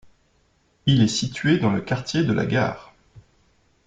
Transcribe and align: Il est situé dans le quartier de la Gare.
Il 0.87 1.03
est 1.03 1.07
situé 1.07 1.59
dans 1.59 1.71
le 1.71 1.79
quartier 1.79 2.23
de 2.23 2.33
la 2.33 2.47
Gare. 2.47 2.95